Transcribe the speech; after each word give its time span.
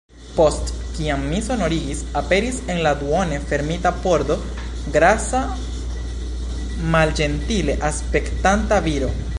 Post 0.35 0.69
kiam 0.93 1.25
mi 1.33 1.41
sonorigis, 1.47 1.99
aperis 2.21 2.57
en 2.75 2.81
la 2.87 2.93
duone 3.03 3.37
fermita 3.51 3.91
pordo 4.07 4.39
grasa 4.97 5.43
malĝentile 6.97 7.79
aspektanta 7.93 8.85
viro. 8.91 9.17